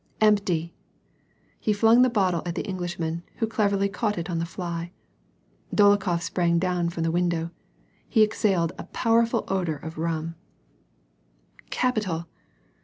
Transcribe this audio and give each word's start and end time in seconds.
"Empty!'' 0.29 0.73
He 1.59 1.73
flung 1.73 2.01
the 2.01 2.09
bottle 2.09 2.41
at 2.43 2.55
the 2.55 2.67
Englishman, 2.67 3.21
who 3.35 3.45
cleverly 3.45 3.87
caught 3.87 4.17
it 4.17 4.31
on 4.31 4.39
the 4.39 4.47
fly. 4.47 4.93
Dolokhof 5.75 6.23
sprang 6.23 6.57
down 6.57 6.89
from 6.89 7.03
the 7.03 7.11
window. 7.11 7.51
He 8.09 8.23
exhaled 8.23 8.71
a 8.79 8.85
powerful 8.85 9.43
odor 9.47 9.77
of 9.77 9.99
rum." 9.99 10.33
Capital 11.69 12.25